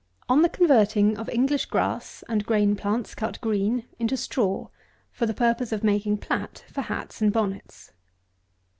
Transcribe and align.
_On 0.27 0.41
the 0.41 0.49
converting 0.49 1.15
of 1.15 1.29
English 1.29 1.67
Grass, 1.67 2.23
and 2.27 2.43
Grain 2.43 2.75
Plants 2.75 3.13
cut 3.13 3.39
green, 3.39 3.85
into 3.99 4.17
Straw, 4.17 4.69
for 5.11 5.27
the 5.27 5.33
purpose 5.35 5.71
of 5.71 5.83
making 5.83 6.17
Plat 6.17 6.63
for 6.71 6.81
Hats 6.81 7.21
and 7.21 7.31
Bonnets. 7.31 7.91